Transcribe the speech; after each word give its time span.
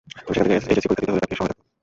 তবে 0.25 0.31
সেখান 0.35 0.45
থেকে 0.45 0.69
এইচএসসি 0.71 0.89
পরীক্ষা 0.89 1.05
দিতে 1.05 1.13
হলে 1.13 1.23
তাঁকে 1.23 1.37
শহরে 1.39 1.53
থাকতে 1.53 1.61
হতো। 1.65 1.71